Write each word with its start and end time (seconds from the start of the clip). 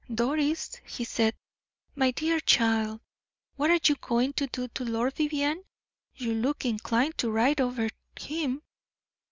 "Doris," 0.11 0.77
he 0.83 1.03
said, 1.03 1.35
"my 1.93 2.09
dear 2.09 2.39
child, 2.39 3.01
what 3.55 3.69
are 3.69 3.77
you 3.83 3.95
going 3.97 4.33
to 4.33 4.47
do 4.47 4.67
to 4.69 4.83
Lord 4.83 5.13
Vivianne? 5.13 5.63
You 6.15 6.33
look 6.33 6.65
inclined 6.65 7.19
to 7.19 7.29
ride 7.29 7.61
over 7.61 7.87
him." 8.19 8.63